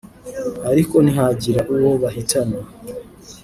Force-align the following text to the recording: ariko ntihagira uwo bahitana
ariko 0.71 0.95
ntihagira 1.05 1.61
uwo 1.73 1.91
bahitana 2.01 2.59